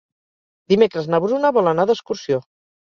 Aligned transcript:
Dimecres 0.73 1.11
na 1.13 1.21
Bruna 1.27 1.55
vol 1.59 1.73
anar 1.77 1.89
d'excursió. 1.93 2.45